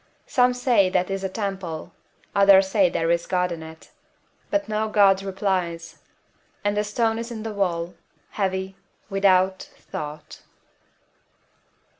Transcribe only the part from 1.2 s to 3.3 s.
a temple, others that there is a